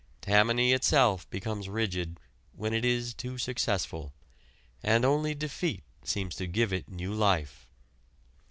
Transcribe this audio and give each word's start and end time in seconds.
Tammany 0.19 0.73
itself 0.73 1.29
becomes 1.29 1.69
rigid 1.69 2.19
when 2.53 2.73
it 2.73 2.83
is 2.83 3.13
too 3.13 3.37
successful, 3.37 4.15
and 4.81 5.05
only 5.05 5.35
defeat 5.35 5.83
seems 6.03 6.33
to 6.37 6.47
give 6.47 6.73
it 6.73 6.89
new 6.89 7.13
life. 7.13 7.67